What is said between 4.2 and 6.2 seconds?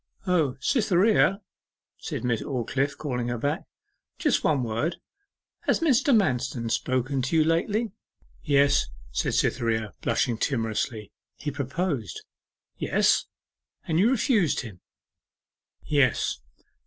one word. Has Mr.